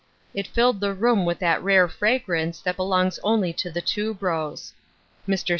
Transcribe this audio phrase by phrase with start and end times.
[0.33, 4.73] It filled the room with that rare fragrance that belongs only to the tuberose.
[5.27, 5.49] Mr.